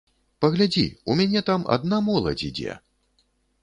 Паглядзі, 0.45 0.85
у 1.11 1.19
мяне 1.21 1.45
там 1.51 1.69
адна 1.79 2.03
моладзь 2.09 2.47
ідзе. 2.53 2.83